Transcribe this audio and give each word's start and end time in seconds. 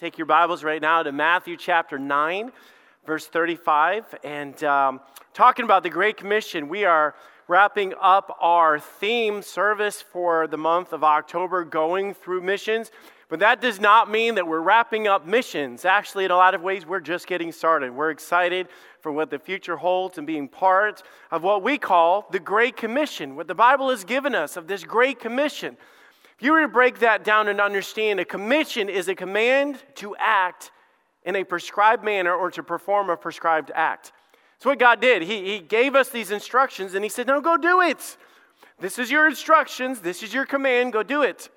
Take 0.00 0.16
your 0.16 0.26
Bibles 0.26 0.64
right 0.64 0.80
now 0.80 1.02
to 1.02 1.12
Matthew 1.12 1.58
chapter 1.58 1.98
9, 1.98 2.52
verse 3.04 3.26
35, 3.26 4.14
and 4.24 4.64
um, 4.64 5.00
talking 5.34 5.66
about 5.66 5.82
the 5.82 5.90
Great 5.90 6.16
Commission. 6.16 6.70
We 6.70 6.86
are 6.86 7.14
wrapping 7.48 7.92
up 8.00 8.34
our 8.40 8.78
theme 8.78 9.42
service 9.42 10.00
for 10.00 10.46
the 10.46 10.56
month 10.56 10.94
of 10.94 11.04
October, 11.04 11.64
going 11.64 12.14
through 12.14 12.40
missions. 12.40 12.90
But 13.28 13.40
that 13.40 13.60
does 13.60 13.78
not 13.78 14.10
mean 14.10 14.36
that 14.36 14.46
we're 14.46 14.62
wrapping 14.62 15.06
up 15.06 15.26
missions. 15.26 15.84
Actually, 15.84 16.24
in 16.24 16.30
a 16.30 16.36
lot 16.36 16.54
of 16.54 16.62
ways, 16.62 16.86
we're 16.86 17.00
just 17.00 17.26
getting 17.26 17.52
started. 17.52 17.94
We're 17.94 18.10
excited 18.10 18.68
for 19.02 19.12
what 19.12 19.28
the 19.28 19.38
future 19.38 19.76
holds 19.76 20.16
and 20.16 20.26
being 20.26 20.48
part 20.48 21.02
of 21.30 21.42
what 21.42 21.62
we 21.62 21.76
call 21.76 22.26
the 22.30 22.40
Great 22.40 22.74
Commission, 22.74 23.36
what 23.36 23.48
the 23.48 23.54
Bible 23.54 23.90
has 23.90 24.04
given 24.04 24.34
us 24.34 24.56
of 24.56 24.66
this 24.66 24.82
Great 24.82 25.20
Commission. 25.20 25.76
If 26.40 26.44
you 26.44 26.52
were 26.52 26.62
to 26.62 26.68
break 26.68 27.00
that 27.00 27.22
down 27.22 27.48
and 27.48 27.60
understand, 27.60 28.18
a 28.18 28.24
commission 28.24 28.88
is 28.88 29.08
a 29.08 29.14
command 29.14 29.76
to 29.96 30.16
act 30.16 30.70
in 31.22 31.36
a 31.36 31.44
prescribed 31.44 32.02
manner 32.02 32.34
or 32.34 32.50
to 32.52 32.62
perform 32.62 33.10
a 33.10 33.16
prescribed 33.18 33.70
act. 33.74 34.12
That's 34.54 34.64
what 34.64 34.78
God 34.78 35.02
did. 35.02 35.20
He, 35.20 35.44
he 35.44 35.58
gave 35.58 35.94
us 35.94 36.08
these 36.08 36.30
instructions 36.30 36.94
and 36.94 37.04
He 37.04 37.10
said, 37.10 37.26
No, 37.26 37.42
go 37.42 37.58
do 37.58 37.82
it. 37.82 38.16
This 38.78 38.98
is 38.98 39.10
your 39.10 39.28
instructions. 39.28 40.00
This 40.00 40.22
is 40.22 40.32
your 40.32 40.46
command. 40.46 40.94
Go 40.94 41.02
do 41.02 41.24
it. 41.24 41.50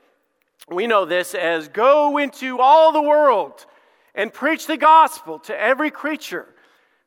We 0.67 0.85
know 0.85 1.05
this 1.05 1.33
as 1.33 1.69
go 1.69 2.17
into 2.17 2.59
all 2.59 2.91
the 2.91 3.01
world 3.01 3.65
and 4.13 4.33
preach 4.33 4.67
the 4.67 4.75
gospel 4.75 5.39
to 5.39 5.57
every 5.57 5.91
creature. 5.91 6.45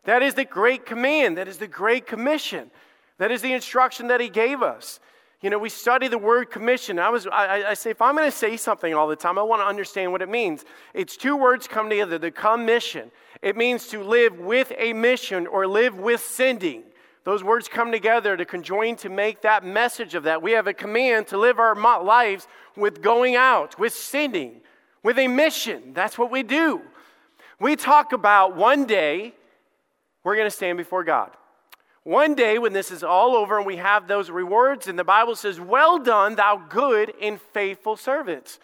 That 0.05 0.23
is 0.23 0.33
the 0.33 0.47
great 0.47 0.87
command. 0.87 1.37
That 1.37 1.47
is 1.47 1.59
the 1.59 1.69
great 1.69 2.07
commission. 2.07 2.71
That 3.19 3.31
is 3.31 3.43
the 3.43 3.53
instruction 3.53 4.07
that 4.07 4.23
He 4.23 4.31
gave 4.31 4.63
us. 4.63 4.99
You 5.43 5.51
know, 5.51 5.59
we 5.59 5.69
study 5.69 6.09
the 6.09 6.19
word 6.19 6.51
commission. 6.51 6.99
I, 6.99 7.11
was, 7.11 7.27
I, 7.27 7.65
I 7.69 7.75
say, 7.75 7.91
if 7.91 8.01
I'm 8.01 8.17
going 8.17 8.31
to 8.31 8.37
say 8.37 8.57
something 8.57 8.95
all 8.95 9.07
the 9.07 9.17
time, 9.17 9.39
I 9.39 9.43
want 9.43 9.61
to 9.61 9.67
understand 9.67 10.11
what 10.11 10.23
it 10.23 10.31
means. 10.31 10.65
It's 10.95 11.17
two 11.17 11.37
words 11.37 11.69
come 11.69 11.91
together 11.91 12.19
the 12.19 12.31
commission. 12.31 13.11
It 13.43 13.57
means 13.57 13.87
to 13.89 14.03
live 14.03 14.39
with 14.39 14.73
a 14.79 14.95
mission 14.95 15.47
or 15.47 15.67
live 15.67 15.99
with 15.99 16.23
sending. 16.23 16.85
Those 17.25 17.45
words 17.45 17.69
come 17.69 17.93
together 17.93 18.37
to 18.37 18.45
conjoin 18.45 18.97
to 18.97 19.09
make 19.09 19.43
that 19.43 19.65
message 19.65 20.15
of 20.15 20.23
that. 20.23 20.43
We 20.43 20.53
have 20.53 20.69
a 20.69 20.73
command 20.73 21.27
to 21.29 21.39
live 21.39 21.59
our 21.59 21.75
lives 21.75 22.49
with 22.77 23.03
going 23.03 23.37
out, 23.37 23.79
with 23.79 23.93
sending, 23.93 24.61
with 25.03 25.19
a 25.19 25.29
mission. 25.29 25.93
That's 25.93 26.17
what 26.17 26.31
we 26.31 26.45
do. 26.45 26.81
We 27.61 27.77
talk 27.77 28.13
about 28.13 28.57
one 28.57 28.87
day 28.87 29.35
we're 30.25 30.37
going 30.37 30.47
to 30.47 30.57
stand 30.57 30.79
before 30.79 31.05
God. 31.05 31.31
One 32.07 32.37
day, 32.37 32.61
when 32.61 32.73
this 32.73 32.93
is 32.93 33.03
all 33.03 33.35
over 33.35 33.57
and 33.57 33.67
we 33.67 33.79
have 33.79 34.07
those 34.07 34.31
rewards, 34.31 34.87
and 34.87 34.97
the 34.97 35.03
Bible 35.03 35.35
says, 35.35 35.59
Well 35.59 35.99
done, 35.99 36.37
thou 36.37 36.57
good 36.69 37.13
and 37.21 37.41
faithful 37.41 37.97
servant. 37.97 38.61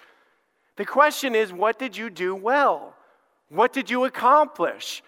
The 0.76 0.84
question 0.84 1.34
is, 1.34 1.52
what 1.52 1.76
did 1.76 1.96
you 1.96 2.08
do 2.08 2.36
well? 2.36 2.94
What 3.48 3.72
did 3.72 3.90
you 3.90 4.04
accomplish? 4.04 5.02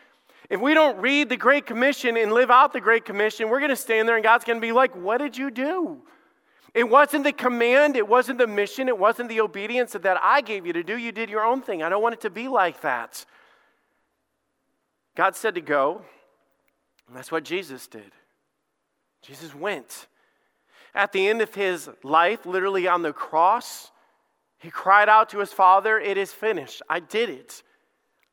If 0.50 0.60
we 0.60 0.74
don't 0.74 0.98
read 0.98 1.28
the 1.28 1.36
Great 1.36 1.64
Commission 1.64 2.16
and 2.16 2.32
live 2.32 2.50
out 2.50 2.72
the 2.72 2.80
Great 2.80 3.04
Commission, 3.04 3.48
we're 3.48 3.60
going 3.60 3.70
to 3.70 3.76
stand 3.76 4.08
there 4.08 4.16
and 4.16 4.24
God's 4.24 4.44
going 4.44 4.60
to 4.60 4.66
be 4.66 4.72
like, 4.72 4.96
What 4.96 5.18
did 5.18 5.38
you 5.38 5.52
do? 5.52 5.98
It 6.74 6.90
wasn't 6.90 7.22
the 7.22 7.32
command, 7.32 7.94
it 7.94 8.08
wasn't 8.08 8.38
the 8.38 8.48
mission, 8.48 8.88
it 8.88 8.98
wasn't 8.98 9.28
the 9.28 9.42
obedience 9.42 9.92
that 9.92 10.18
I 10.20 10.40
gave 10.40 10.66
you 10.66 10.72
to 10.72 10.82
do. 10.82 10.98
You 10.98 11.12
did 11.12 11.30
your 11.30 11.44
own 11.44 11.62
thing. 11.62 11.84
I 11.84 11.88
don't 11.88 12.02
want 12.02 12.14
it 12.14 12.22
to 12.22 12.30
be 12.30 12.48
like 12.48 12.80
that. 12.80 13.24
God 15.14 15.36
said 15.36 15.54
to 15.54 15.60
go, 15.60 16.02
and 17.06 17.16
that's 17.16 17.30
what 17.30 17.44
Jesus 17.44 17.86
did. 17.86 18.10
Jesus 19.24 19.54
went. 19.54 20.06
At 20.94 21.12
the 21.12 21.28
end 21.28 21.42
of 21.42 21.54
his 21.54 21.88
life, 22.02 22.46
literally 22.46 22.86
on 22.86 23.02
the 23.02 23.12
cross, 23.12 23.90
he 24.58 24.70
cried 24.70 25.08
out 25.08 25.30
to 25.30 25.38
his 25.38 25.52
Father, 25.52 25.98
It 25.98 26.16
is 26.16 26.32
finished. 26.32 26.82
I 26.88 27.00
did 27.00 27.30
it. 27.30 27.62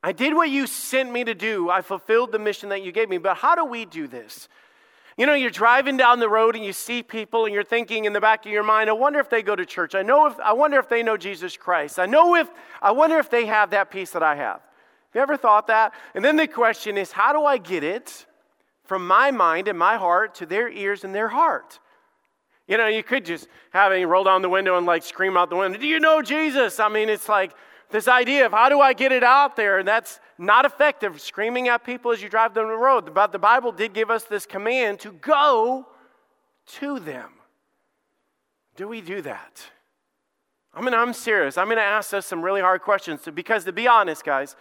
I 0.04 0.12
did 0.12 0.34
what 0.34 0.50
you 0.50 0.68
sent 0.68 1.12
me 1.12 1.24
to 1.24 1.36
do. 1.36 1.70
I 1.70 1.82
fulfilled 1.82 2.32
the 2.32 2.40
mission 2.40 2.70
that 2.70 2.84
you 2.84 2.92
gave 2.92 3.10
me. 3.10 3.18
But 3.20 3.38
how 3.38 3.56
do 3.56 3.66
we 3.66 3.86
do 3.86 4.08
this? 4.08 4.48
You 5.18 5.26
know, 5.26 5.34
you're 5.34 5.52
driving 5.52 5.98
down 5.98 6.20
the 6.20 6.30
road 6.30 6.56
and 6.56 6.66
you 6.66 6.74
see 6.74 7.04
people 7.04 7.46
and 7.46 7.54
you're 7.54 7.64
thinking 7.64 8.06
in 8.06 8.14
the 8.14 8.22
back 8.22 8.46
of 8.46 8.52
your 8.52 8.64
mind, 8.64 8.90
I 8.90 8.94
wonder 8.94 9.20
if 9.20 9.30
they 9.30 9.44
go 9.44 9.56
to 9.56 9.66
church. 9.66 9.94
I 9.94 10.02
know 10.02 10.26
if 10.26 10.40
I 10.40 10.54
wonder 10.54 10.80
if 10.80 10.90
they 10.90 11.04
know 11.04 11.18
Jesus 11.18 11.58
Christ. 11.58 12.00
I 12.00 12.06
know 12.06 12.36
if 12.36 12.50
I 12.82 12.92
wonder 12.92 13.20
if 13.20 13.30
they 13.30 13.46
have 13.46 13.72
that 13.72 13.92
peace 13.92 14.12
that 14.12 14.24
I 14.24 14.36
have. 14.36 14.62
Have 14.62 15.16
you 15.16 15.22
ever 15.22 15.38
thought 15.38 15.68
that? 15.68 15.94
And 16.16 16.24
then 16.24 16.38
the 16.38 16.48
question 16.48 16.98
is, 16.98 17.12
how 17.12 17.34
do 17.34 17.46
I 17.46 17.58
get 17.58 17.84
it? 17.84 18.26
From 18.92 19.08
my 19.08 19.32
mind 19.32 19.70
and 19.70 19.80
my 19.80 19.96
heart 19.96 20.36
to 20.36 20.46
their 20.46 20.68
ears 20.68 21.06
and 21.06 21.16
their 21.16 21.30
heart. 21.30 21.80
You 22.68 22.76
know, 22.76 22.88
you 22.88 23.04
could 23.04 23.24
just 23.24 23.48
have 23.70 23.94
him 23.94 24.10
roll 24.10 24.26
down 24.26 24.42
the 24.42 24.50
window 24.50 24.78
and 24.78 24.86
like 24.86 25.04
scream 25.04 25.38
out 25.38 25.50
the 25.50 25.56
window, 25.56 25.80
Do 25.80 25.88
you 25.88 25.98
know 25.98 26.22
Jesus? 26.22 26.78
I 26.78 26.90
mean, 26.90 27.08
it's 27.08 27.30
like 27.30 27.54
this 27.90 28.10
idea 28.10 28.46
of 28.46 28.52
how 28.52 28.68
do 28.68 28.82
I 28.82 28.92
get 28.92 29.14
it 29.14 29.24
out 29.24 29.56
there? 29.56 29.80
And 29.80 29.88
that's 29.88 30.20
not 30.38 30.66
effective, 30.66 31.22
screaming 31.22 31.70
at 31.70 31.86
people 31.86 32.12
as 32.12 32.22
you 32.22 32.28
drive 32.28 32.54
down 32.54 32.68
the 32.68 32.76
road. 32.76 33.14
But 33.14 33.32
the 33.32 33.40
Bible 33.40 33.72
did 33.72 33.94
give 33.94 34.12
us 34.12 34.26
this 34.26 34.46
command 34.46 35.00
to 35.00 35.14
go 35.14 35.88
to 36.80 37.00
them. 37.00 37.30
Do 38.76 38.90
we 38.90 39.00
do 39.00 39.22
that? 39.22 39.70
I 40.74 40.82
mean, 40.82 40.94
I'm 40.94 41.14
serious. 41.14 41.58
I'm 41.58 41.68
going 41.68 41.78
to 41.78 41.82
ask 41.82 42.14
us 42.14 42.26
some 42.26 42.42
really 42.42 42.60
hard 42.60 42.82
questions 42.82 43.22
because, 43.34 43.64
to 43.64 43.72
be 43.72 43.88
honest, 43.88 44.26
guys, 44.26 44.58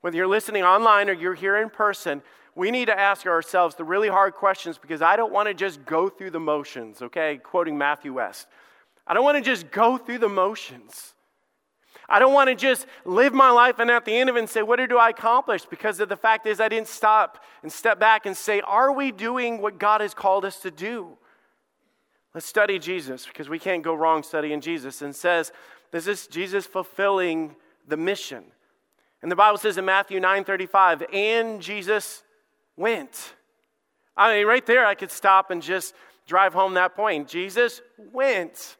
whether 0.00 0.16
you're 0.16 0.26
listening 0.26 0.64
online 0.64 1.08
or 1.08 1.12
you're 1.12 1.34
here 1.34 1.56
in 1.58 1.70
person, 1.70 2.22
we 2.54 2.70
need 2.70 2.86
to 2.86 2.98
ask 2.98 3.26
ourselves 3.26 3.76
the 3.76 3.84
really 3.84 4.08
hard 4.08 4.34
questions 4.34 4.78
because 4.78 5.02
I 5.02 5.16
don't 5.16 5.32
want 5.32 5.48
to 5.48 5.54
just 5.54 5.84
go 5.84 6.08
through 6.08 6.30
the 6.30 6.40
motions, 6.40 7.00
okay? 7.02 7.38
Quoting 7.42 7.78
Matthew 7.78 8.14
West. 8.14 8.48
I 9.06 9.14
don't 9.14 9.24
want 9.24 9.38
to 9.38 9.42
just 9.42 9.70
go 9.70 9.96
through 9.96 10.18
the 10.18 10.28
motions. 10.28 11.14
I 12.08 12.18
don't 12.18 12.34
want 12.34 12.48
to 12.48 12.56
just 12.56 12.86
live 13.04 13.32
my 13.32 13.50
life 13.50 13.78
and 13.78 13.88
at 13.88 14.04
the 14.04 14.16
end 14.16 14.28
of 14.28 14.36
it 14.36 14.40
and 14.40 14.48
say, 14.48 14.62
What 14.62 14.76
did 14.76 14.92
I 14.92 15.10
accomplish? 15.10 15.64
Because 15.64 16.00
of 16.00 16.08
the 16.08 16.16
fact 16.16 16.46
is, 16.46 16.60
I 16.60 16.68
didn't 16.68 16.88
stop 16.88 17.42
and 17.62 17.72
step 17.72 18.00
back 18.00 18.26
and 18.26 18.36
say, 18.36 18.60
Are 18.62 18.92
we 18.92 19.12
doing 19.12 19.62
what 19.62 19.78
God 19.78 20.00
has 20.00 20.12
called 20.12 20.44
us 20.44 20.60
to 20.62 20.72
do? 20.72 21.16
Let's 22.34 22.46
study 22.46 22.78
Jesus 22.78 23.26
because 23.26 23.48
we 23.48 23.58
can't 23.60 23.82
go 23.82 23.94
wrong 23.94 24.24
studying 24.24 24.60
Jesus. 24.60 25.02
And 25.02 25.14
says, 25.14 25.52
This 25.92 26.08
is 26.08 26.26
Jesus 26.26 26.66
fulfilling 26.66 27.54
the 27.86 27.96
mission. 27.96 28.44
And 29.22 29.30
the 29.30 29.36
Bible 29.36 29.58
says 29.58 29.78
in 29.78 29.84
Matthew 29.84 30.18
9 30.18 30.44
35, 30.44 31.04
and 31.12 31.60
Jesus 31.60 32.24
went. 32.80 33.34
I 34.16 34.34
mean, 34.34 34.46
right 34.46 34.64
there, 34.66 34.84
I 34.84 34.94
could 34.94 35.10
stop 35.10 35.50
and 35.50 35.62
just 35.62 35.94
drive 36.26 36.54
home 36.54 36.74
that 36.74 36.96
point. 36.96 37.28
Jesus 37.28 37.80
went. 38.12 38.76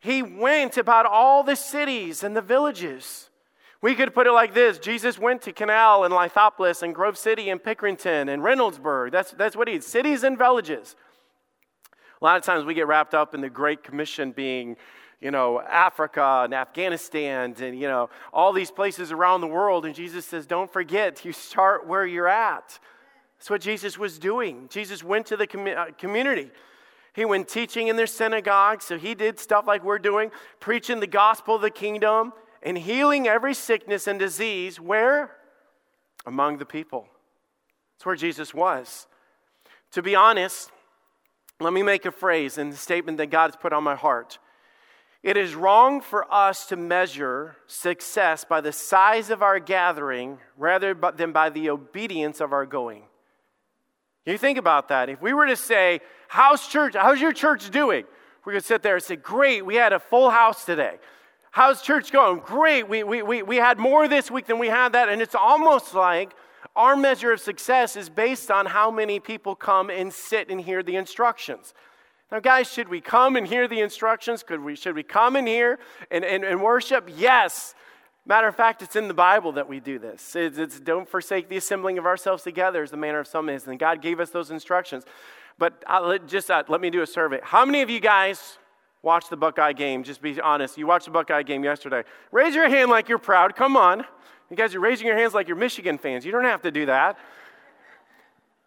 He 0.00 0.22
went 0.22 0.76
about 0.76 1.06
all 1.06 1.42
the 1.42 1.56
cities 1.56 2.24
and 2.24 2.36
the 2.36 2.42
villages. 2.42 3.30
We 3.82 3.94
could 3.94 4.14
put 4.14 4.26
it 4.26 4.32
like 4.32 4.52
this 4.52 4.78
Jesus 4.78 5.18
went 5.18 5.42
to 5.42 5.52
Canal 5.52 6.04
and 6.04 6.12
Lithopolis 6.12 6.82
and 6.82 6.94
Grove 6.94 7.16
City 7.16 7.50
and 7.50 7.62
Pickerington 7.62 8.28
and 8.28 8.42
Reynoldsburg. 8.42 9.10
That's, 9.12 9.32
that's 9.32 9.56
what 9.56 9.68
he 9.68 9.74
did 9.74 9.84
cities 9.84 10.22
and 10.22 10.36
villages. 10.36 10.96
A 12.20 12.24
lot 12.24 12.36
of 12.36 12.42
times 12.42 12.66
we 12.66 12.74
get 12.74 12.86
wrapped 12.86 13.14
up 13.14 13.34
in 13.34 13.40
the 13.40 13.48
Great 13.48 13.82
Commission 13.82 14.32
being, 14.32 14.76
you 15.22 15.30
know, 15.30 15.60
Africa 15.60 16.42
and 16.44 16.52
Afghanistan 16.52 17.54
and, 17.60 17.78
you 17.78 17.88
know, 17.88 18.10
all 18.32 18.52
these 18.52 18.70
places 18.70 19.10
around 19.10 19.40
the 19.40 19.46
world. 19.46 19.86
And 19.86 19.94
Jesus 19.94 20.26
says, 20.26 20.46
don't 20.46 20.70
forget, 20.70 21.24
you 21.24 21.32
start 21.32 21.86
where 21.86 22.04
you're 22.04 22.28
at. 22.28 22.78
That's 23.40 23.48
what 23.48 23.62
Jesus 23.62 23.96
was 23.96 24.18
doing. 24.18 24.68
Jesus 24.68 25.02
went 25.02 25.24
to 25.28 25.36
the 25.36 25.46
com- 25.46 25.66
uh, 25.66 25.86
community. 25.96 26.50
He 27.14 27.24
went 27.24 27.48
teaching 27.48 27.88
in 27.88 27.96
their 27.96 28.06
synagogue. 28.06 28.82
So 28.82 28.98
he 28.98 29.14
did 29.14 29.40
stuff 29.40 29.66
like 29.66 29.82
we're 29.82 29.98
doing, 29.98 30.30
preaching 30.60 31.00
the 31.00 31.06
gospel 31.06 31.54
of 31.54 31.62
the 31.62 31.70
kingdom 31.70 32.34
and 32.62 32.76
healing 32.76 33.26
every 33.26 33.54
sickness 33.54 34.06
and 34.06 34.18
disease. 34.18 34.78
Where? 34.78 35.30
Among 36.26 36.58
the 36.58 36.66
people. 36.66 37.08
That's 37.96 38.04
where 38.04 38.14
Jesus 38.14 38.52
was. 38.52 39.06
To 39.92 40.02
be 40.02 40.14
honest, 40.14 40.70
let 41.60 41.72
me 41.72 41.82
make 41.82 42.04
a 42.04 42.12
phrase 42.12 42.58
and 42.58 42.74
a 42.74 42.76
statement 42.76 43.16
that 43.16 43.28
God 43.28 43.52
has 43.52 43.56
put 43.56 43.72
on 43.72 43.82
my 43.82 43.94
heart. 43.94 44.38
It 45.22 45.38
is 45.38 45.54
wrong 45.54 46.02
for 46.02 46.30
us 46.30 46.66
to 46.66 46.76
measure 46.76 47.56
success 47.66 48.44
by 48.44 48.60
the 48.60 48.72
size 48.72 49.30
of 49.30 49.42
our 49.42 49.58
gathering 49.58 50.40
rather 50.58 50.92
than 51.16 51.32
by 51.32 51.48
the 51.48 51.70
obedience 51.70 52.40
of 52.42 52.52
our 52.52 52.66
going. 52.66 53.04
You 54.26 54.38
think 54.38 54.58
about 54.58 54.88
that. 54.88 55.08
If 55.08 55.20
we 55.20 55.32
were 55.32 55.46
to 55.46 55.56
say, 55.56 56.00
How's 56.28 56.66
church? 56.66 56.94
How's 56.94 57.20
your 57.20 57.32
church 57.32 57.70
doing? 57.70 58.04
We 58.44 58.52
could 58.52 58.64
sit 58.64 58.82
there 58.82 58.94
and 58.94 59.02
say, 59.02 59.16
Great, 59.16 59.64
we 59.64 59.76
had 59.76 59.92
a 59.92 59.98
full 59.98 60.30
house 60.30 60.64
today. 60.64 60.98
How's 61.50 61.82
church 61.82 62.12
going? 62.12 62.40
Great, 62.40 62.88
we, 62.88 63.02
we, 63.02 63.22
we, 63.22 63.42
we 63.42 63.56
had 63.56 63.78
more 63.78 64.06
this 64.06 64.30
week 64.30 64.46
than 64.46 64.58
we 64.58 64.68
had 64.68 64.92
that. 64.92 65.08
And 65.08 65.20
it's 65.20 65.34
almost 65.34 65.94
like 65.94 66.32
our 66.76 66.94
measure 66.94 67.32
of 67.32 67.40
success 67.40 67.96
is 67.96 68.08
based 68.08 68.50
on 68.50 68.66
how 68.66 68.90
many 68.90 69.18
people 69.18 69.56
come 69.56 69.90
and 69.90 70.12
sit 70.12 70.48
and 70.48 70.60
hear 70.60 70.82
the 70.82 70.94
instructions. 70.94 71.74
Now, 72.30 72.38
guys, 72.38 72.70
should 72.70 72.88
we 72.88 73.00
come 73.00 73.34
and 73.34 73.44
hear 73.44 73.66
the 73.66 73.80
instructions? 73.80 74.44
Could 74.44 74.60
we, 74.60 74.76
should 74.76 74.94
we 74.94 75.02
come 75.02 75.34
in 75.34 75.46
here 75.46 75.80
and, 76.12 76.24
and, 76.24 76.44
and 76.44 76.62
worship? 76.62 77.10
Yes. 77.16 77.74
Matter 78.30 78.46
of 78.46 78.54
fact, 78.54 78.80
it's 78.80 78.94
in 78.94 79.08
the 79.08 79.14
Bible 79.14 79.50
that 79.54 79.68
we 79.68 79.80
do 79.80 79.98
this. 79.98 80.36
It's, 80.36 80.56
it's, 80.56 80.78
don't 80.78 81.08
forsake 81.08 81.48
the 81.48 81.56
assembling 81.56 81.98
of 81.98 82.06
ourselves 82.06 82.44
together, 82.44 82.80
as 82.80 82.92
the 82.92 82.96
manner 82.96 83.18
of 83.18 83.26
some 83.26 83.48
is. 83.48 83.66
And 83.66 83.76
God 83.76 84.00
gave 84.00 84.20
us 84.20 84.30
those 84.30 84.52
instructions. 84.52 85.04
But 85.58 85.82
uh, 85.84 86.00
let, 86.00 86.28
just 86.28 86.48
uh, 86.48 86.62
let 86.68 86.80
me 86.80 86.90
do 86.90 87.02
a 87.02 87.08
survey. 87.08 87.40
How 87.42 87.64
many 87.64 87.82
of 87.82 87.90
you 87.90 87.98
guys 87.98 88.58
watch 89.02 89.28
the 89.30 89.36
Buckeye 89.36 89.72
game? 89.72 90.04
Just 90.04 90.22
be 90.22 90.40
honest. 90.40 90.78
You 90.78 90.86
watched 90.86 91.06
the 91.06 91.10
Buckeye 91.10 91.42
game 91.42 91.64
yesterday. 91.64 92.04
Raise 92.30 92.54
your 92.54 92.68
hand 92.68 92.88
like 92.88 93.08
you're 93.08 93.18
proud. 93.18 93.56
Come 93.56 93.76
on. 93.76 94.04
You 94.48 94.56
guys 94.56 94.76
are 94.76 94.80
raising 94.80 95.08
your 95.08 95.16
hands 95.16 95.34
like 95.34 95.48
you're 95.48 95.56
Michigan 95.56 95.98
fans. 95.98 96.24
You 96.24 96.30
don't 96.30 96.44
have 96.44 96.62
to 96.62 96.70
do 96.70 96.86
that. 96.86 97.18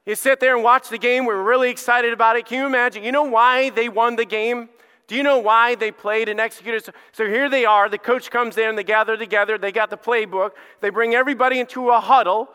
You 0.06 0.16
sit 0.16 0.42
there 0.42 0.56
and 0.56 0.64
watch 0.66 0.90
the 0.90 0.98
game. 0.98 1.24
We're 1.24 1.42
really 1.42 1.70
excited 1.70 2.12
about 2.12 2.36
it. 2.36 2.48
Can 2.48 2.60
you 2.60 2.66
imagine? 2.66 3.02
You 3.06 3.14
know 3.14 3.24
why 3.24 3.70
they 3.70 3.88
won 3.88 4.18
the 4.18 4.26
game? 4.26 4.68
Do 5.08 5.16
you 5.16 5.24
know 5.24 5.40
why 5.40 5.76
they 5.76 5.92
played 5.92 6.30
and 6.30 6.40
executed? 6.40 6.94
So 7.12 7.28
here 7.28 7.50
they 7.50 7.66
are. 7.66 7.90
The 7.90 7.98
coach 7.98 8.32
comes 8.32 8.58
in, 8.58 8.76
they 8.76 8.84
gather 8.84 9.18
together, 9.18 9.58
they 9.58 9.72
got 9.72 9.90
the 9.90 9.98
playbook, 9.98 10.52
they 10.82 10.90
bring 10.90 11.14
everybody 11.14 11.60
into 11.60 11.90
a 11.90 12.00
huddle. 12.00 12.50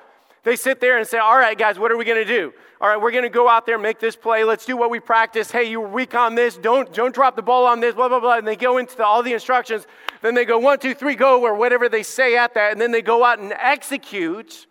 They 0.44 0.56
sit 0.56 0.80
there 0.80 0.96
and 0.96 1.06
say, 1.06 1.18
All 1.18 1.36
right, 1.36 1.58
guys, 1.58 1.78
what 1.78 1.92
are 1.92 1.96
we 1.96 2.04
going 2.04 2.24
to 2.24 2.32
do? 2.32 2.54
All 2.80 2.88
right, 2.88 2.96
we're 2.96 3.10
going 3.10 3.24
to 3.24 3.28
go 3.28 3.48
out 3.48 3.66
there, 3.66 3.74
and 3.74 3.82
make 3.82 3.98
this 3.98 4.16
play. 4.16 4.44
Let's 4.44 4.64
do 4.64 4.76
what 4.76 4.88
we 4.88 5.00
practice. 5.00 5.50
Hey, 5.50 5.64
you 5.64 5.80
were 5.80 5.88
weak 5.88 6.14
on 6.14 6.36
this. 6.36 6.56
Don't, 6.56 6.92
don't 6.94 7.14
drop 7.14 7.34
the 7.34 7.42
ball 7.42 7.66
on 7.66 7.80
this, 7.80 7.94
blah, 7.94 8.08
blah, 8.08 8.20
blah. 8.20 8.38
And 8.38 8.46
they 8.46 8.56
go 8.56 8.78
into 8.78 8.96
the, 8.96 9.04
all 9.04 9.22
the 9.22 9.32
instructions. 9.32 9.86
Then 10.22 10.34
they 10.34 10.44
go, 10.44 10.58
One, 10.58 10.78
two, 10.78 10.94
three, 10.94 11.16
go, 11.16 11.42
or 11.42 11.54
whatever 11.54 11.88
they 11.88 12.02
say 12.02 12.36
at 12.36 12.54
that. 12.54 12.72
And 12.72 12.80
then 12.80 12.92
they 12.92 13.02
go 13.02 13.24
out 13.24 13.40
and 13.40 13.52
execute 13.52 14.66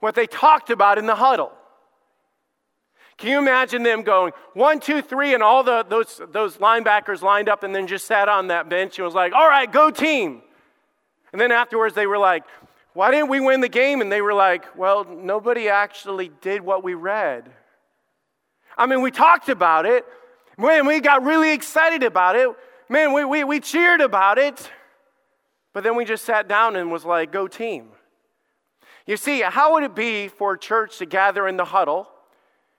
what 0.00 0.14
they 0.14 0.26
talked 0.26 0.70
about 0.70 0.96
in 0.96 1.06
the 1.06 1.16
huddle. 1.16 1.52
Can 3.16 3.30
you 3.30 3.38
imagine 3.38 3.82
them 3.82 4.02
going 4.02 4.32
one, 4.54 4.80
two, 4.80 5.00
three, 5.00 5.34
and 5.34 5.42
all 5.42 5.62
the, 5.62 5.84
those, 5.88 6.20
those 6.32 6.56
linebackers 6.56 7.22
lined 7.22 7.48
up 7.48 7.62
and 7.62 7.74
then 7.74 7.86
just 7.86 8.06
sat 8.06 8.28
on 8.28 8.48
that 8.48 8.68
bench 8.68 8.98
and 8.98 9.04
was 9.04 9.14
like, 9.14 9.32
all 9.32 9.48
right, 9.48 9.70
go 9.70 9.90
team. 9.90 10.42
And 11.32 11.40
then 11.40 11.52
afterwards 11.52 11.94
they 11.94 12.06
were 12.06 12.18
like, 12.18 12.44
why 12.92 13.10
didn't 13.10 13.28
we 13.28 13.40
win 13.40 13.60
the 13.60 13.68
game? 13.68 14.00
And 14.00 14.10
they 14.10 14.22
were 14.22 14.34
like, 14.34 14.76
well, 14.76 15.04
nobody 15.04 15.68
actually 15.68 16.30
did 16.40 16.62
what 16.62 16.82
we 16.82 16.94
read. 16.94 17.50
I 18.76 18.86
mean, 18.86 19.02
we 19.02 19.10
talked 19.10 19.48
about 19.48 19.86
it. 19.86 20.04
Man, 20.56 20.86
we 20.86 21.00
got 21.00 21.24
really 21.24 21.52
excited 21.52 22.02
about 22.02 22.36
it. 22.36 22.48
Man, 22.88 23.12
we, 23.12 23.24
we, 23.24 23.44
we 23.44 23.60
cheered 23.60 24.00
about 24.00 24.38
it. 24.38 24.70
But 25.72 25.82
then 25.82 25.96
we 25.96 26.04
just 26.04 26.24
sat 26.24 26.46
down 26.48 26.76
and 26.76 26.90
was 26.90 27.04
like, 27.04 27.32
go 27.32 27.48
team. 27.48 27.88
You 29.06 29.16
see, 29.16 29.40
how 29.40 29.74
would 29.74 29.82
it 29.82 29.94
be 29.94 30.28
for 30.28 30.54
a 30.54 30.58
church 30.58 30.98
to 30.98 31.06
gather 31.06 31.46
in 31.48 31.56
the 31.56 31.64
huddle? 31.64 32.08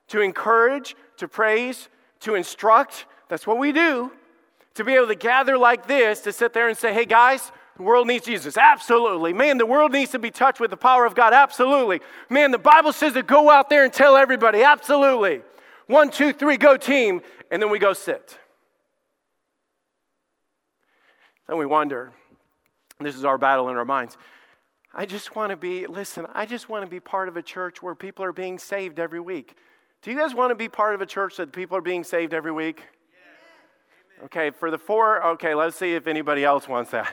To 0.09 0.21
encourage, 0.21 0.95
to 1.17 1.27
praise, 1.27 1.89
to 2.21 2.35
instruct. 2.35 3.05
That's 3.29 3.47
what 3.47 3.57
we 3.57 3.71
do. 3.71 4.11
To 4.75 4.83
be 4.83 4.93
able 4.93 5.07
to 5.07 5.15
gather 5.15 5.57
like 5.57 5.87
this, 5.87 6.21
to 6.21 6.33
sit 6.33 6.53
there 6.53 6.67
and 6.67 6.77
say, 6.77 6.93
hey 6.93 7.05
guys, 7.05 7.51
the 7.77 7.83
world 7.83 8.07
needs 8.07 8.25
Jesus. 8.25 8.57
Absolutely. 8.57 9.33
Man, 9.33 9.57
the 9.57 9.65
world 9.65 9.91
needs 9.91 10.11
to 10.11 10.19
be 10.19 10.31
touched 10.31 10.59
with 10.59 10.69
the 10.69 10.77
power 10.77 11.05
of 11.05 11.15
God. 11.15 11.33
Absolutely. 11.33 12.01
Man, 12.29 12.51
the 12.51 12.57
Bible 12.57 12.93
says 12.93 13.13
to 13.13 13.23
go 13.23 13.49
out 13.49 13.69
there 13.69 13.83
and 13.83 13.91
tell 13.91 14.15
everybody. 14.15 14.63
Absolutely. 14.63 15.41
One, 15.87 16.09
two, 16.09 16.33
three, 16.33 16.57
go 16.57 16.77
team. 16.77 17.21
And 17.51 17.61
then 17.61 17.69
we 17.69 17.79
go 17.79 17.93
sit. 17.93 18.37
Then 21.47 21.57
we 21.57 21.65
wonder. 21.65 22.11
This 22.99 23.15
is 23.15 23.25
our 23.25 23.37
battle 23.37 23.69
in 23.69 23.75
our 23.75 23.85
minds. 23.85 24.17
I 24.93 25.05
just 25.05 25.35
want 25.35 25.49
to 25.49 25.57
be, 25.57 25.85
listen, 25.85 26.25
I 26.33 26.45
just 26.45 26.69
want 26.69 26.85
to 26.85 26.89
be 26.89 27.01
part 27.01 27.27
of 27.27 27.35
a 27.35 27.41
church 27.41 27.83
where 27.83 27.93
people 27.93 28.23
are 28.23 28.31
being 28.31 28.57
saved 28.57 28.99
every 28.99 29.19
week. 29.19 29.55
Do 30.05 30.11
you 30.11 30.17
guys 30.17 30.35
want 30.35 30.51
to 30.51 30.55
be 30.55 30.69
part 30.69 30.93
of 30.93 31.01
a 31.01 31.05
church 31.07 31.37
that 31.37 31.51
people 31.51 31.75
are 31.75 31.81
being 31.81 32.03
saved 32.03 32.35
every 32.35 32.51
week? 32.51 32.83
Okay, 34.25 34.51
for 34.51 34.69
the 34.69 34.77
four, 34.77 35.25
okay, 35.29 35.55
let's 35.55 35.77
see 35.77 35.95
if 35.95 36.05
anybody 36.05 36.45
else 36.45 36.67
wants 36.67 36.91
that. 36.91 37.11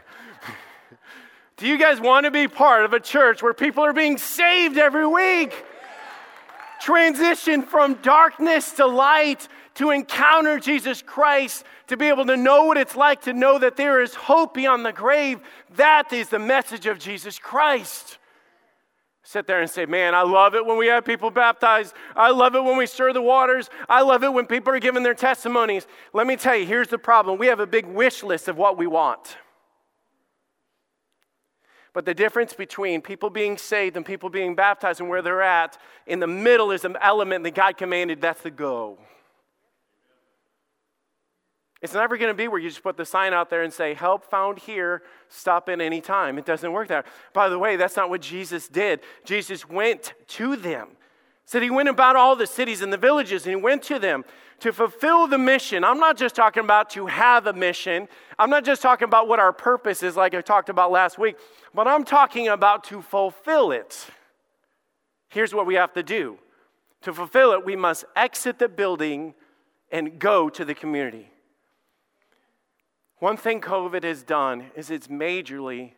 Do 1.57 1.67
you 1.67 1.79
guys 1.79 2.03
want 2.03 2.27
to 2.27 2.31
be 2.31 2.49
part 2.49 2.85
of 2.85 2.93
a 2.93 3.01
church 3.01 3.43
where 3.43 3.55
people 3.55 3.83
are 3.83 3.95
being 3.95 4.19
saved 4.19 4.77
every 4.77 5.07
week? 5.07 5.65
Transition 6.83 7.63
from 7.63 7.95
darkness 8.03 8.73
to 8.73 8.87
light, 8.87 9.49
to 9.77 9.89
encounter 9.89 10.59
Jesus 10.59 11.01
Christ, 11.01 11.65
to 11.87 11.97
be 11.97 12.09
able 12.09 12.27
to 12.27 12.37
know 12.37 12.67
what 12.67 12.77
it's 12.77 12.95
like 12.95 13.23
to 13.23 13.33
know 13.33 13.59
that 13.59 13.77
there 13.77 14.03
is 14.03 14.15
hope 14.15 14.53
beyond 14.53 14.85
the 14.85 14.93
grave. 14.93 15.41
That 15.77 16.13
is 16.13 16.29
the 16.29 16.39
message 16.39 16.85
of 16.85 16.99
Jesus 16.99 17.39
Christ 17.39 18.19
sit 19.33 19.47
there 19.47 19.63
and 19.63 19.71
say, 19.71 19.87
Man, 19.87 20.15
I 20.15 20.23
love 20.23 20.55
it 20.55 20.65
when 20.65 20.77
we 20.77 20.87
have 20.89 21.05
people 21.05 21.31
baptized. 21.31 21.95
I 22.15 22.31
love 22.31 22.55
it 22.55 22.63
when 22.63 22.77
we 22.77 22.87
stir 22.87 23.13
the 23.13 23.23
waters. 23.23 23.71
I 23.89 24.03
love 24.03 24.23
it 24.23 24.33
when 24.33 24.47
people 24.47 24.75
are 24.75 24.79
giving 24.79 25.03
their 25.03 25.15
testimonies. 25.15 25.87
Let 26.13 26.27
me 26.27 26.37
tell 26.37 26.55
you, 26.55 26.67
here's 26.67 26.89
the 26.89 26.99
problem 26.99 27.39
we 27.39 27.47
have 27.47 27.61
a 27.61 27.67
big 27.67 27.87
wish 27.87 28.23
list 28.23 28.49
of 28.49 28.59
what 28.59 28.77
we 28.77 28.87
want. 28.87 29.39
But 31.95 32.07
the 32.07 32.15
difference 32.15 32.55
between 32.55 33.01
people 33.01 33.31
being 33.31 33.59
saved 33.59 33.97
and 33.97 34.05
people 34.05 34.31
being 34.31 34.55
baptized 34.55 35.01
and 35.01 35.09
where 35.09 35.23
they're 35.23 35.43
at, 35.43 35.79
in 36.07 36.21
the 36.21 36.27
middle 36.27 36.71
is 36.71 36.85
an 36.85 36.97
element 37.01 37.45
that 37.45 37.55
God 37.55 37.77
commanded 37.77 38.21
that's 38.21 38.43
the 38.43 38.51
go. 38.51 38.99
It's 41.83 41.95
never 41.95 42.17
going 42.17 42.31
to 42.31 42.35
be 42.35 42.47
where 42.47 42.61
you 42.61 42.69
just 42.69 42.83
put 42.83 42.97
the 42.97 43.05
sign 43.05 43.35
out 43.35 43.51
there 43.51 43.63
and 43.63 43.73
say, 43.73 43.93
help 43.93 44.25
found 44.31 44.61
here, 44.61 45.03
stop 45.29 45.69
in 45.69 45.81
any 45.81 46.01
time. 46.01 46.39
It 46.39 46.47
doesn't 46.47 46.73
work 46.73 46.89
that. 46.89 47.05
way. 47.05 47.11
By 47.33 47.49
the 47.49 47.59
way, 47.59 47.75
that's 47.75 47.97
not 47.97 48.09
what 48.09 48.23
Jesus 48.23 48.69
did. 48.69 49.01
Jesus 49.25 49.69
went 49.69 50.15
to 50.29 50.55
them. 50.55 50.91
Said 51.45 51.63
he 51.63 51.71
went 51.71 51.89
about 51.89 52.15
all 52.15 52.37
the 52.37 52.47
cities 52.47 52.83
and 52.83 52.93
the 52.93 52.97
villages 52.97 53.45
and 53.45 53.57
he 53.57 53.61
went 53.61 53.83
to 53.85 53.99
them 53.99 54.25
to 54.61 54.73
fulfill 54.73 55.27
the 55.27 55.39
mission. 55.39 55.83
I'm 55.83 55.99
not 55.99 56.17
just 56.17 56.37
talking 56.37 56.63
about 56.63 56.91
to 56.91 57.07
have 57.07 57.49
a 57.49 57.53
mission. 57.53 58.07
I'm 58.39 58.49
not 58.49 58.65
just 58.65 58.81
talking 58.81 59.07
about 59.07 59.27
what 59.27 59.41
our 59.41 59.53
purpose 59.53 60.05
is, 60.05 60.17
like 60.17 60.37
I 60.37 60.41
talked 60.41 60.69
about 60.69 60.93
last 60.93 61.19
week, 61.19 61.35
but 61.75 61.89
I'm 61.89 62.05
talking 62.05 62.47
about 62.47 62.85
to 62.85 63.03
fulfill 63.03 63.73
it. 63.73 64.07
Here's 65.31 65.53
what 65.53 65.67
we 65.67 65.75
have 65.75 65.93
to 65.95 66.03
do 66.05 66.39
to 67.01 67.13
fulfill 67.13 67.51
it, 67.53 67.65
we 67.65 67.75
must 67.75 68.05
exit 68.15 68.61
the 68.61 68.69
building 68.69 69.35
and 69.91 70.21
go 70.21 70.49
to 70.49 70.65
the 70.65 70.75
community. 70.75 71.29
One 73.23 73.37
thing 73.37 73.61
COVID 73.61 74.03
has 74.03 74.25
done 74.25 74.65
is 74.75 74.91
it's 74.91 75.07
majorly 75.07 75.93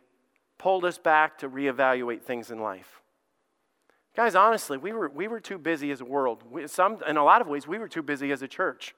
pulled 0.59 0.85
us 0.85 0.99
back 0.99 1.39
to 1.39 1.49
reevaluate 1.49 2.21
things 2.21 2.51
in 2.51 2.59
life. 2.59 3.01
Guys, 4.15 4.35
honestly, 4.35 4.77
we 4.77 4.93
were, 4.93 5.09
we 5.09 5.27
were 5.27 5.39
too 5.39 5.57
busy 5.57 5.89
as 5.89 6.01
a 6.01 6.05
world. 6.05 6.43
We, 6.51 6.67
some, 6.67 6.99
in 7.09 7.17
a 7.17 7.23
lot 7.23 7.41
of 7.41 7.47
ways, 7.47 7.65
we 7.65 7.79
were 7.79 7.87
too 7.87 8.03
busy 8.03 8.31
as 8.31 8.43
a 8.43 8.47
church. 8.47 8.93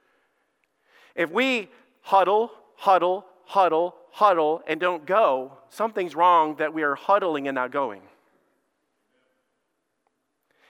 If 1.15 1.31
we 1.31 1.69
huddle, 2.01 2.51
huddle, 2.75 3.25
huddle, 3.45 3.95
huddle, 4.11 4.61
and 4.67 4.77
don't 4.77 5.05
go, 5.05 5.53
something's 5.69 6.13
wrong 6.13 6.57
that 6.57 6.73
we 6.73 6.83
are 6.83 6.95
huddling 6.95 7.47
and 7.47 7.55
not 7.55 7.71
going. 7.71 8.01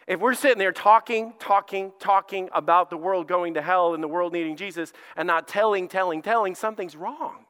If 0.05 0.19
we're 0.19 0.35
sitting 0.35 0.59
there 0.59 0.71
talking, 0.71 1.33
talking, 1.39 1.91
talking 1.97 2.49
about 2.53 2.91
the 2.91 2.97
world 2.97 3.27
going 3.27 3.55
to 3.55 3.63
hell 3.63 3.95
and 3.95 4.03
the 4.03 4.07
world 4.07 4.31
needing 4.31 4.55
Jesus 4.55 4.93
and 5.15 5.25
not 5.25 5.47
telling, 5.47 5.87
telling, 5.87 6.21
telling, 6.21 6.53
something's 6.53 6.95
wrong. 6.95 7.45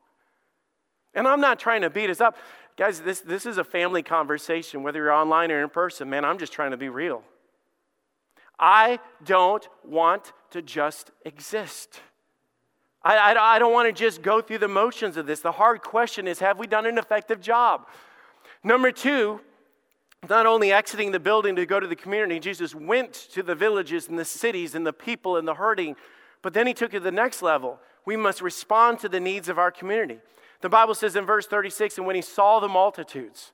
And 1.17 1.27
I'm 1.27 1.41
not 1.41 1.59
trying 1.59 1.81
to 1.81 1.89
beat 1.89 2.11
us 2.11 2.21
up. 2.21 2.37
Guys, 2.77 3.01
this, 3.01 3.21
this 3.21 3.47
is 3.47 3.57
a 3.57 3.63
family 3.63 4.03
conversation, 4.03 4.83
whether 4.83 4.99
you're 4.99 5.11
online 5.11 5.51
or 5.51 5.63
in 5.63 5.69
person. 5.69 6.11
Man, 6.11 6.23
I'm 6.23 6.37
just 6.37 6.53
trying 6.53 6.69
to 6.71 6.77
be 6.77 6.89
real. 6.89 7.23
I 8.59 8.99
don't 9.25 9.67
want 9.83 10.31
to 10.51 10.61
just 10.61 11.09
exist. 11.25 12.01
I, 13.01 13.17
I, 13.17 13.55
I 13.55 13.59
don't 13.59 13.73
want 13.73 13.87
to 13.87 13.99
just 13.99 14.21
go 14.21 14.41
through 14.41 14.59
the 14.59 14.67
motions 14.67 15.17
of 15.17 15.25
this. 15.25 15.39
The 15.39 15.53
hard 15.53 15.81
question 15.81 16.27
is 16.27 16.37
have 16.37 16.59
we 16.59 16.67
done 16.67 16.85
an 16.85 16.99
effective 16.99 17.41
job? 17.41 17.87
Number 18.63 18.91
two, 18.91 19.41
not 20.29 20.45
only 20.45 20.71
exiting 20.71 21.11
the 21.11 21.19
building 21.19 21.55
to 21.55 21.65
go 21.65 21.79
to 21.79 21.87
the 21.87 21.95
community, 21.95 22.39
Jesus 22.39 22.75
went 22.75 23.13
to 23.33 23.41
the 23.41 23.55
villages 23.55 24.07
and 24.07 24.19
the 24.19 24.25
cities 24.25 24.75
and 24.75 24.85
the 24.85 24.93
people 24.93 25.37
and 25.37 25.47
the 25.47 25.55
hurting, 25.55 25.95
but 26.43 26.53
then 26.53 26.67
he 26.67 26.75
took 26.75 26.93
it 26.93 26.99
to 26.99 27.03
the 27.03 27.11
next 27.11 27.41
level. 27.41 27.79
We 28.05 28.17
must 28.17 28.39
respond 28.39 28.99
to 28.99 29.09
the 29.09 29.19
needs 29.19 29.49
of 29.49 29.57
our 29.57 29.71
community. 29.71 30.19
The 30.61 30.69
Bible 30.69 30.95
says 30.95 31.15
in 31.15 31.25
verse 31.25 31.45
36 31.45 31.97
and 31.97 32.07
when 32.07 32.15
he 32.15 32.21
saw 32.21 32.59
the 32.59 32.67
multitudes, 32.67 33.51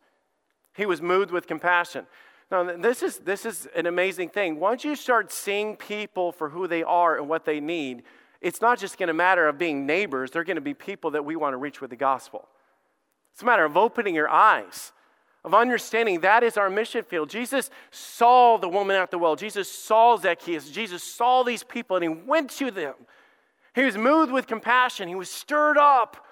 he 0.76 0.86
was 0.86 1.02
moved 1.02 1.32
with 1.32 1.48
compassion. 1.48 2.06
Now, 2.52 2.64
this 2.78 3.02
is, 3.02 3.20
this 3.20 3.46
is 3.46 3.68
an 3.76 3.86
amazing 3.86 4.30
thing. 4.30 4.60
Once 4.60 4.84
you 4.84 4.96
start 4.96 5.32
seeing 5.32 5.76
people 5.76 6.32
for 6.32 6.50
who 6.50 6.68
they 6.68 6.84
are 6.84 7.18
and 7.18 7.28
what 7.28 7.46
they 7.46 7.60
need, 7.60 8.04
it's 8.42 8.62
not 8.62 8.78
just 8.78 8.98
going 8.98 9.08
to 9.08 9.14
matter 9.14 9.48
of 9.48 9.58
being 9.58 9.86
neighbors, 9.86 10.32
they're 10.32 10.44
going 10.44 10.56
to 10.56 10.62
be 10.62 10.74
people 10.74 11.12
that 11.12 11.26
we 11.26 11.36
want 11.36 11.54
to 11.54 11.58
reach 11.58 11.82
with 11.82 11.90
the 11.90 11.96
gospel. 11.96 12.48
It's 13.34 13.42
a 13.42 13.46
matter 13.46 13.66
of 13.66 13.76
opening 13.76 14.14
your 14.14 14.30
eyes, 14.30 14.92
of 15.44 15.54
understanding 15.54 16.20
that 16.22 16.44
is 16.44 16.58
our 16.58 16.70
mission 16.70 17.04
field. 17.04 17.30
Jesus 17.30 17.70
saw 17.90 18.58
the 18.58 18.70
woman 18.70 18.96
at 18.96 19.12
the 19.12 19.18
well, 19.18 19.36
Jesus 19.36 19.72
saw 19.72 20.18
Zacchaeus, 20.18 20.70
Jesus 20.70 21.04
saw 21.04 21.44
these 21.44 21.64
people, 21.64 21.96
and 21.96 22.04
he 22.04 22.10
went 22.10 22.52
to 22.52 22.70
them. 22.70 22.94
He 23.74 23.84
was 23.84 23.98
moved 23.98 24.32
with 24.32 24.46
compassion, 24.46 25.08
he 25.08 25.16
was 25.16 25.30
stirred 25.30 25.78
up 25.78 26.24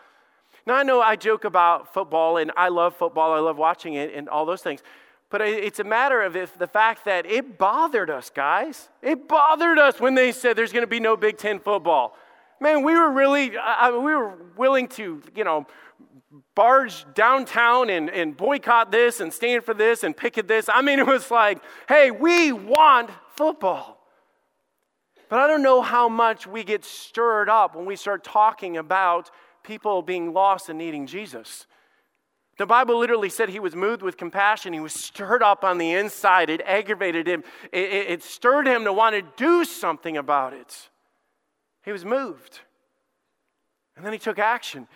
now, 0.65 0.75
I 0.75 0.83
know 0.83 1.01
I 1.01 1.15
joke 1.15 1.43
about 1.43 1.93
football, 1.93 2.37
and 2.37 2.51
I 2.55 2.69
love 2.69 2.95
football, 2.95 3.33
I 3.33 3.39
love 3.39 3.57
watching 3.57 3.95
it, 3.95 4.13
and 4.13 4.29
all 4.29 4.45
those 4.45 4.61
things. 4.61 4.81
But 5.29 5.41
it's 5.41 5.79
a 5.79 5.83
matter 5.83 6.21
of 6.21 6.35
if 6.35 6.57
the 6.57 6.67
fact 6.67 7.05
that 7.05 7.25
it 7.25 7.57
bothered 7.57 8.09
us, 8.09 8.29
guys. 8.29 8.89
It 9.01 9.29
bothered 9.29 9.79
us 9.79 9.99
when 9.99 10.13
they 10.13 10.33
said 10.33 10.57
there's 10.57 10.73
going 10.73 10.83
to 10.83 10.87
be 10.87 10.99
no 10.99 11.15
Big 11.15 11.37
Ten 11.37 11.59
football. 11.59 12.17
Man, 12.59 12.83
we 12.83 12.93
were 12.93 13.09
really, 13.09 13.57
I, 13.57 13.91
we 13.91 14.13
were 14.13 14.35
willing 14.57 14.87
to, 14.89 15.21
you 15.33 15.43
know, 15.43 15.65
barge 16.53 17.05
downtown 17.13 17.89
and, 17.89 18.09
and 18.09 18.35
boycott 18.35 18.91
this 18.91 19.19
and 19.19 19.33
stand 19.33 19.63
for 19.63 19.73
this 19.73 20.03
and 20.03 20.15
picket 20.15 20.47
this. 20.47 20.69
I 20.71 20.81
mean, 20.81 20.99
it 20.99 21.07
was 21.07 21.31
like, 21.31 21.61
hey, 21.87 22.11
we 22.11 22.51
want 22.51 23.09
football. 23.35 24.05
But 25.29 25.39
I 25.39 25.47
don't 25.47 25.63
know 25.63 25.81
how 25.81 26.09
much 26.09 26.45
we 26.45 26.65
get 26.65 26.83
stirred 26.83 27.49
up 27.49 27.73
when 27.73 27.85
we 27.85 27.95
start 27.95 28.23
talking 28.23 28.75
about 28.75 29.31
people 29.63 30.01
being 30.01 30.33
lost 30.33 30.69
and 30.69 30.77
needing 30.77 31.07
Jesus. 31.07 31.67
The 32.57 32.65
Bible 32.65 32.99
literally 32.99 33.29
said 33.29 33.49
he 33.49 33.59
was 33.59 33.75
moved 33.75 34.01
with 34.01 34.17
compassion. 34.17 34.73
He 34.73 34.79
was 34.79 34.93
stirred 34.93 35.41
up 35.41 35.63
on 35.63 35.77
the 35.77 35.93
inside. 35.93 36.49
It 36.49 36.61
aggravated 36.61 37.27
him, 37.27 37.43
it, 37.71 37.91
it, 37.91 38.09
it 38.09 38.23
stirred 38.23 38.67
him 38.67 38.83
to 38.83 38.93
want 38.93 39.15
to 39.15 39.23
do 39.35 39.65
something 39.65 40.17
about 40.17 40.53
it. 40.53 40.89
He 41.83 41.91
was 41.91 42.05
moved. 42.05 42.59
And 43.95 44.05
then 44.05 44.13
he 44.13 44.19
took 44.19 44.39
action. 44.39 44.87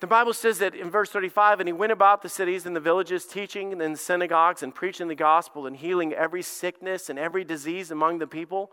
The 0.00 0.06
Bible 0.06 0.32
says 0.32 0.58
that 0.58 0.74
in 0.74 0.90
verse 0.90 1.08
35, 1.10 1.60
and 1.60 1.68
he 1.68 1.72
went 1.72 1.92
about 1.92 2.20
the 2.20 2.28
cities 2.28 2.66
and 2.66 2.74
the 2.74 2.80
villages, 2.80 3.24
teaching 3.24 3.80
in 3.80 3.96
synagogues 3.96 4.62
and 4.62 4.74
preaching 4.74 5.08
the 5.08 5.14
gospel 5.14 5.66
and 5.66 5.76
healing 5.76 6.12
every 6.12 6.42
sickness 6.42 7.08
and 7.08 7.18
every 7.18 7.44
disease 7.44 7.90
among 7.90 8.18
the 8.18 8.26
people. 8.26 8.70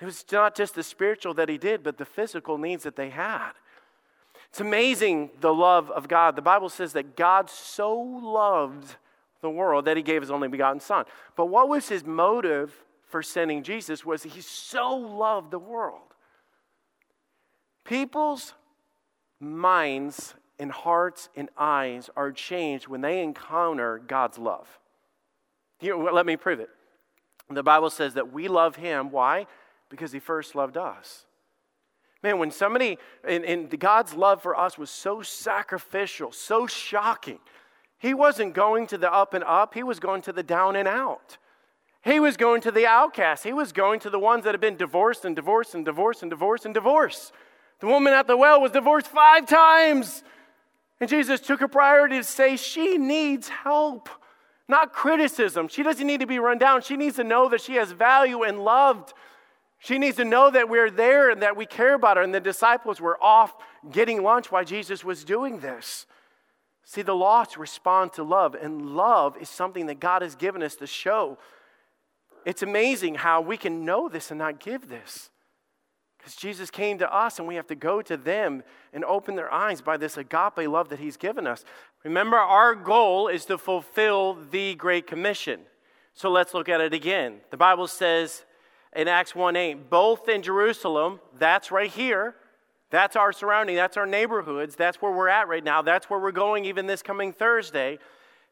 It 0.00 0.04
was 0.04 0.24
not 0.32 0.54
just 0.54 0.74
the 0.74 0.82
spiritual 0.82 1.34
that 1.34 1.48
he 1.48 1.56
did, 1.56 1.82
but 1.82 1.98
the 1.98 2.04
physical 2.04 2.58
needs 2.58 2.82
that 2.82 2.96
they 2.96 3.10
had. 3.10 3.52
It's 4.54 4.60
amazing 4.60 5.30
the 5.40 5.52
love 5.52 5.90
of 5.90 6.06
God. 6.06 6.36
The 6.36 6.40
Bible 6.40 6.68
says 6.68 6.92
that 6.92 7.16
God 7.16 7.50
so 7.50 7.92
loved 7.92 8.94
the 9.40 9.50
world 9.50 9.86
that 9.86 9.96
he 9.96 10.02
gave 10.04 10.22
his 10.22 10.30
only 10.30 10.46
begotten 10.46 10.78
son. 10.78 11.06
But 11.34 11.46
what 11.46 11.68
was 11.68 11.88
his 11.88 12.04
motive 12.04 12.72
for 13.08 13.20
sending 13.20 13.64
Jesus 13.64 14.06
was 14.06 14.22
he 14.22 14.40
so 14.40 14.94
loved 14.94 15.50
the 15.50 15.58
world. 15.58 16.14
People's 17.82 18.54
minds 19.40 20.34
and 20.60 20.70
hearts 20.70 21.30
and 21.34 21.48
eyes 21.58 22.08
are 22.16 22.30
changed 22.30 22.86
when 22.86 23.00
they 23.00 23.24
encounter 23.24 23.98
God's 24.06 24.38
love. 24.38 24.78
Know, 25.82 25.98
let 25.98 26.26
me 26.26 26.36
prove 26.36 26.60
it. 26.60 26.70
The 27.50 27.64
Bible 27.64 27.90
says 27.90 28.14
that 28.14 28.32
we 28.32 28.46
love 28.46 28.76
him. 28.76 29.10
Why? 29.10 29.48
Because 29.88 30.12
he 30.12 30.20
first 30.20 30.54
loved 30.54 30.76
us. 30.76 31.26
Man, 32.24 32.38
when 32.38 32.50
somebody, 32.50 32.96
and, 33.28 33.44
and 33.44 33.78
God's 33.78 34.14
love 34.14 34.40
for 34.40 34.58
us 34.58 34.78
was 34.78 34.88
so 34.88 35.20
sacrificial, 35.20 36.32
so 36.32 36.66
shocking. 36.66 37.38
He 37.98 38.14
wasn't 38.14 38.54
going 38.54 38.86
to 38.86 38.96
the 38.96 39.12
up 39.12 39.34
and 39.34 39.44
up, 39.44 39.74
He 39.74 39.82
was 39.82 40.00
going 40.00 40.22
to 40.22 40.32
the 40.32 40.42
down 40.42 40.74
and 40.74 40.88
out. 40.88 41.36
He 42.02 42.20
was 42.20 42.38
going 42.38 42.62
to 42.62 42.70
the 42.70 42.86
outcasts. 42.86 43.44
He 43.44 43.52
was 43.52 43.72
going 43.72 44.00
to 44.00 44.10
the 44.10 44.18
ones 44.18 44.44
that 44.44 44.54
have 44.54 44.60
been 44.60 44.76
divorced 44.76 45.26
and 45.26 45.36
divorced 45.36 45.74
and 45.74 45.84
divorced 45.84 46.22
and 46.22 46.30
divorced 46.30 46.64
and 46.64 46.72
divorced. 46.72 47.32
The 47.80 47.88
woman 47.88 48.14
at 48.14 48.26
the 48.26 48.38
well 48.38 48.58
was 48.58 48.72
divorced 48.72 49.08
five 49.08 49.46
times. 49.46 50.22
And 51.00 51.10
Jesus 51.10 51.40
took 51.40 51.60
a 51.60 51.68
priority 51.68 52.16
to 52.16 52.24
say 52.24 52.56
she 52.56 52.96
needs 52.96 53.48
help, 53.48 54.08
not 54.66 54.94
criticism. 54.94 55.68
She 55.68 55.82
doesn't 55.82 56.06
need 56.06 56.20
to 56.20 56.26
be 56.26 56.38
run 56.38 56.56
down. 56.56 56.80
She 56.80 56.96
needs 56.96 57.16
to 57.16 57.24
know 57.24 57.50
that 57.50 57.60
she 57.60 57.74
has 57.74 57.92
value 57.92 58.44
and 58.44 58.64
loved. 58.64 59.12
She 59.84 59.98
needs 59.98 60.16
to 60.16 60.24
know 60.24 60.50
that 60.50 60.70
we're 60.70 60.90
there 60.90 61.28
and 61.28 61.42
that 61.42 61.58
we 61.58 61.66
care 61.66 61.92
about 61.92 62.16
her. 62.16 62.22
And 62.22 62.34
the 62.34 62.40
disciples 62.40 63.02
were 63.02 63.22
off 63.22 63.52
getting 63.92 64.22
lunch 64.22 64.50
while 64.50 64.64
Jesus 64.64 65.04
was 65.04 65.24
doing 65.24 65.60
this. 65.60 66.06
See, 66.84 67.02
the 67.02 67.14
lost 67.14 67.58
respond 67.58 68.14
to 68.14 68.22
love, 68.22 68.54
and 68.54 68.96
love 68.96 69.36
is 69.38 69.50
something 69.50 69.84
that 69.86 70.00
God 70.00 70.22
has 70.22 70.36
given 70.36 70.62
us 70.62 70.74
to 70.76 70.86
show. 70.86 71.36
It's 72.46 72.62
amazing 72.62 73.16
how 73.16 73.42
we 73.42 73.58
can 73.58 73.84
know 73.84 74.08
this 74.08 74.30
and 74.30 74.38
not 74.38 74.58
give 74.58 74.88
this. 74.88 75.28
Because 76.16 76.34
Jesus 76.34 76.70
came 76.70 76.96
to 76.98 77.14
us, 77.14 77.38
and 77.38 77.46
we 77.46 77.56
have 77.56 77.66
to 77.66 77.74
go 77.74 78.00
to 78.00 78.16
them 78.16 78.62
and 78.94 79.04
open 79.04 79.34
their 79.34 79.52
eyes 79.52 79.82
by 79.82 79.98
this 79.98 80.16
agape 80.16 80.66
love 80.66 80.88
that 80.88 80.98
He's 80.98 81.18
given 81.18 81.46
us. 81.46 81.62
Remember, 82.04 82.38
our 82.38 82.74
goal 82.74 83.28
is 83.28 83.44
to 83.46 83.58
fulfill 83.58 84.38
the 84.50 84.76
Great 84.76 85.06
Commission. 85.06 85.60
So 86.14 86.30
let's 86.30 86.54
look 86.54 86.70
at 86.70 86.80
it 86.80 86.94
again. 86.94 87.40
The 87.50 87.58
Bible 87.58 87.86
says, 87.86 88.46
in 88.94 89.08
Acts 89.08 89.34
1 89.34 89.56
8, 89.56 89.90
both 89.90 90.28
in 90.28 90.42
Jerusalem, 90.42 91.20
that's 91.38 91.70
right 91.70 91.90
here. 91.90 92.34
That's 92.90 93.16
our 93.16 93.32
surrounding, 93.32 93.74
that's 93.74 93.96
our 93.96 94.06
neighborhoods, 94.06 94.76
that's 94.76 95.02
where 95.02 95.10
we're 95.10 95.28
at 95.28 95.48
right 95.48 95.64
now, 95.64 95.82
that's 95.82 96.08
where 96.08 96.20
we're 96.20 96.30
going 96.30 96.64
even 96.64 96.86
this 96.86 97.02
coming 97.02 97.32
Thursday. 97.32 97.98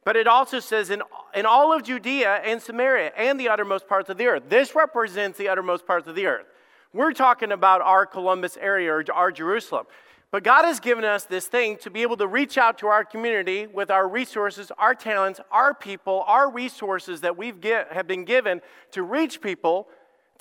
But 0.04 0.16
it 0.16 0.26
also 0.26 0.58
says 0.58 0.90
in, 0.90 1.00
in 1.32 1.46
all 1.46 1.72
of 1.72 1.84
Judea 1.84 2.40
and 2.44 2.60
Samaria 2.60 3.12
and 3.16 3.38
the 3.38 3.48
uttermost 3.48 3.86
parts 3.86 4.10
of 4.10 4.18
the 4.18 4.26
earth. 4.26 4.44
This 4.48 4.74
represents 4.74 5.38
the 5.38 5.48
uttermost 5.48 5.86
parts 5.86 6.08
of 6.08 6.16
the 6.16 6.26
earth. 6.26 6.46
We're 6.92 7.12
talking 7.12 7.52
about 7.52 7.82
our 7.82 8.04
Columbus 8.04 8.58
area 8.60 8.92
or 8.92 9.04
our 9.12 9.30
Jerusalem. 9.30 9.86
But 10.32 10.44
God 10.44 10.64
has 10.64 10.80
given 10.80 11.04
us 11.04 11.24
this 11.24 11.46
thing 11.46 11.76
to 11.78 11.90
be 11.90 12.02
able 12.02 12.16
to 12.16 12.26
reach 12.26 12.58
out 12.58 12.78
to 12.78 12.86
our 12.86 13.04
community 13.04 13.66
with 13.66 13.90
our 13.90 14.08
resources, 14.08 14.72
our 14.78 14.94
talents, 14.94 15.40
our 15.50 15.74
people, 15.74 16.24
our 16.26 16.50
resources 16.50 17.20
that 17.20 17.36
we've 17.36 17.60
get, 17.60 17.92
have 17.92 18.06
been 18.06 18.24
given 18.24 18.62
to 18.92 19.02
reach 19.02 19.42
people 19.42 19.88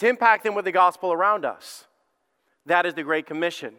to 0.01 0.07
impact 0.07 0.43
them 0.43 0.55
with 0.55 0.65
the 0.65 0.71
gospel 0.71 1.13
around 1.13 1.45
us. 1.45 1.85
That 2.65 2.87
is 2.87 2.95
the 2.95 3.03
Great 3.03 3.27
Commission. 3.27 3.75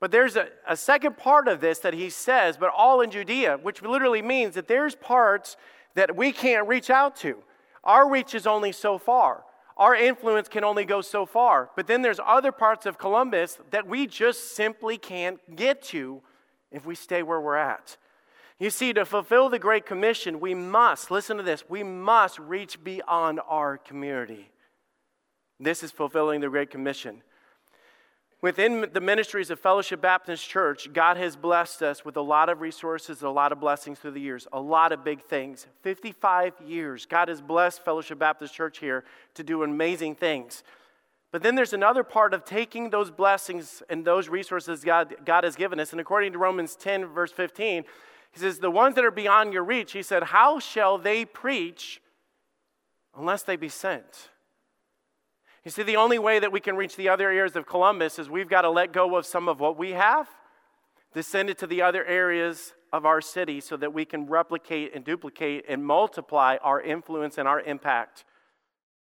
But 0.00 0.10
there's 0.10 0.36
a, 0.36 0.48
a 0.66 0.74
second 0.74 1.18
part 1.18 1.48
of 1.48 1.60
this 1.60 1.80
that 1.80 1.92
he 1.92 2.08
says, 2.08 2.56
but 2.56 2.72
all 2.74 3.02
in 3.02 3.10
Judea, 3.10 3.58
which 3.62 3.82
literally 3.82 4.22
means 4.22 4.54
that 4.54 4.68
there's 4.68 4.94
parts 4.94 5.58
that 5.96 6.16
we 6.16 6.32
can't 6.32 6.66
reach 6.66 6.88
out 6.88 7.14
to. 7.16 7.42
Our 7.84 8.10
reach 8.10 8.34
is 8.34 8.46
only 8.46 8.72
so 8.72 8.96
far. 8.96 9.44
Our 9.76 9.94
influence 9.94 10.48
can 10.48 10.64
only 10.64 10.86
go 10.86 11.02
so 11.02 11.26
far. 11.26 11.68
But 11.76 11.86
then 11.86 12.00
there's 12.00 12.20
other 12.24 12.52
parts 12.52 12.86
of 12.86 12.96
Columbus 12.96 13.58
that 13.70 13.86
we 13.86 14.06
just 14.06 14.56
simply 14.56 14.96
can't 14.96 15.38
get 15.56 15.82
to 15.88 16.22
if 16.72 16.86
we 16.86 16.94
stay 16.94 17.22
where 17.22 17.40
we're 17.40 17.56
at. 17.56 17.98
You 18.58 18.70
see, 18.70 18.94
to 18.94 19.04
fulfill 19.04 19.50
the 19.50 19.58
Great 19.58 19.84
Commission, 19.84 20.40
we 20.40 20.54
must, 20.54 21.10
listen 21.10 21.36
to 21.36 21.42
this, 21.42 21.64
we 21.68 21.82
must 21.82 22.38
reach 22.38 22.82
beyond 22.82 23.40
our 23.46 23.76
community. 23.76 24.50
This 25.60 25.82
is 25.82 25.90
fulfilling 25.90 26.40
the 26.40 26.48
Great 26.48 26.70
Commission. 26.70 27.22
Within 28.40 28.88
the 28.94 29.00
ministries 29.02 29.50
of 29.50 29.60
Fellowship 29.60 30.00
Baptist 30.00 30.48
Church, 30.48 30.90
God 30.94 31.18
has 31.18 31.36
blessed 31.36 31.82
us 31.82 32.02
with 32.02 32.16
a 32.16 32.22
lot 32.22 32.48
of 32.48 32.62
resources, 32.62 33.20
a 33.20 33.28
lot 33.28 33.52
of 33.52 33.60
blessings 33.60 33.98
through 33.98 34.12
the 34.12 34.20
years, 34.20 34.48
a 34.54 34.60
lot 34.60 34.92
of 34.92 35.04
big 35.04 35.22
things. 35.22 35.66
55 35.82 36.54
years, 36.66 37.04
God 37.04 37.28
has 37.28 37.42
blessed 37.42 37.84
Fellowship 37.84 38.18
Baptist 38.18 38.54
Church 38.54 38.78
here 38.78 39.04
to 39.34 39.44
do 39.44 39.62
amazing 39.62 40.14
things. 40.14 40.62
But 41.32 41.42
then 41.42 41.54
there's 41.54 41.74
another 41.74 42.02
part 42.02 42.32
of 42.32 42.46
taking 42.46 42.88
those 42.88 43.10
blessings 43.10 43.82
and 43.90 44.06
those 44.06 44.30
resources 44.30 44.82
God, 44.82 45.14
God 45.26 45.44
has 45.44 45.54
given 45.54 45.78
us. 45.78 45.92
And 45.92 46.00
according 46.00 46.32
to 46.32 46.38
Romans 46.38 46.74
10, 46.76 47.04
verse 47.04 47.32
15, 47.32 47.84
he 48.32 48.40
says, 48.40 48.58
The 48.58 48.70
ones 48.70 48.94
that 48.94 49.04
are 49.04 49.10
beyond 49.10 49.52
your 49.52 49.64
reach, 49.64 49.92
he 49.92 50.02
said, 50.02 50.24
How 50.24 50.58
shall 50.58 50.96
they 50.96 51.26
preach 51.26 52.00
unless 53.14 53.42
they 53.42 53.56
be 53.56 53.68
sent? 53.68 54.30
You 55.64 55.70
see, 55.70 55.82
the 55.82 55.96
only 55.96 56.18
way 56.18 56.38
that 56.38 56.52
we 56.52 56.60
can 56.60 56.76
reach 56.76 56.96
the 56.96 57.10
other 57.10 57.28
areas 57.30 57.54
of 57.54 57.66
Columbus 57.66 58.18
is 58.18 58.30
we've 58.30 58.48
got 58.48 58.62
to 58.62 58.70
let 58.70 58.92
go 58.92 59.16
of 59.16 59.26
some 59.26 59.48
of 59.48 59.60
what 59.60 59.76
we 59.76 59.90
have, 59.90 60.28
to 61.12 61.22
send 61.22 61.50
it 61.50 61.58
to 61.58 61.66
the 61.66 61.82
other 61.82 62.04
areas 62.04 62.72
of 62.92 63.04
our 63.04 63.20
city 63.20 63.60
so 63.60 63.76
that 63.76 63.92
we 63.92 64.04
can 64.04 64.26
replicate 64.26 64.94
and 64.94 65.04
duplicate 65.04 65.64
and 65.68 65.84
multiply 65.84 66.56
our 66.62 66.80
influence 66.80 67.36
and 67.36 67.46
our 67.46 67.60
impact. 67.60 68.24